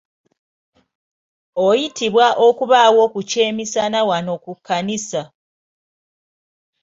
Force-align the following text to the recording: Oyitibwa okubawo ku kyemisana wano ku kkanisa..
Oyitibwa 1.67 2.27
okubawo 2.47 3.01
ku 3.13 3.19
kyemisana 3.29 3.99
wano 4.09 4.33
ku 4.43 4.51
kkanisa.. 4.57 5.21